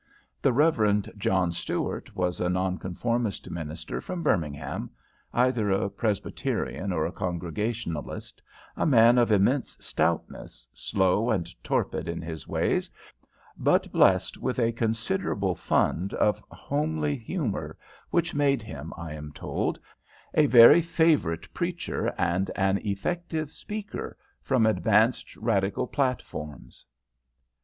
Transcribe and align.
The 0.41 0.51
Reverend 0.51 1.11
John 1.15 1.51
Stuart 1.51 2.15
was 2.15 2.41
a 2.41 2.49
Non 2.49 2.79
conformist 2.79 3.51
minister 3.51 4.01
from 4.01 4.23
Birmingham, 4.23 4.89
either 5.31 5.69
a 5.69 5.91
Presbyterian 5.91 6.91
or 6.91 7.05
a 7.05 7.11
Congregationalist, 7.11 8.41
a 8.75 8.87
man 8.87 9.19
of 9.19 9.31
immense 9.31 9.77
stoutness, 9.79 10.67
slow 10.73 11.29
and 11.29 11.45
torpid 11.63 12.07
in 12.07 12.19
his 12.19 12.47
ways, 12.47 12.89
but 13.55 13.91
blessed 13.91 14.39
with 14.39 14.57
a 14.57 14.71
considerable 14.71 15.53
fund 15.53 16.15
of 16.15 16.43
homely 16.49 17.15
humour, 17.15 17.77
which 18.09 18.33
made 18.33 18.63
him, 18.63 18.93
I 18.97 19.13
am 19.13 19.31
told, 19.31 19.77
a 20.33 20.47
very 20.47 20.81
favourite 20.81 21.53
preacher 21.53 22.07
and 22.17 22.49
an 22.55 22.79
effective 22.79 23.51
speaker 23.51 24.17
from 24.41 24.65
advanced 24.65 25.37
radical 25.37 25.85
platforms. 25.85 26.87